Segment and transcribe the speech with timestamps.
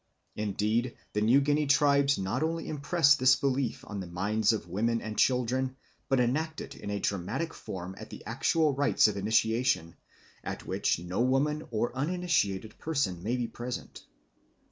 [0.35, 4.99] Indeed the New Guinea tribes not only impress this belief on the minds of women
[4.99, 5.75] and children,
[6.09, 9.95] but enact it in a dramatic form at the actual rites of initiation,
[10.43, 14.01] at which no woman or uninitiated person may be present.